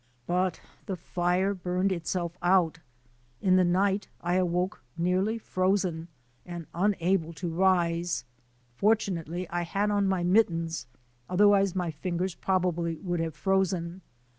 But 0.25 0.59
the 0.87 0.95
fire 0.95 1.53
burned 1.53 1.91
itself 1.91 2.35
out. 2.41 2.79
In 3.39 3.55
the 3.55 3.63
night 3.63 4.07
I 4.19 4.33
awoke 4.33 4.81
nearly 4.97 5.37
frozen 5.37 6.07
and 6.43 6.65
unable 6.73 7.33
to 7.33 7.47
rise. 7.53 8.25
Fortunately, 8.73 9.47
I 9.51 9.61
had 9.61 9.91
on 9.91 10.07
my 10.07 10.23
mittens, 10.23 10.87
otherwise 11.29 11.75
my 11.75 11.91
fingers 11.91 12.33
probably 12.33 12.95
would 12.95 13.19
have 13.19 13.35
frozen. 13.35 14.01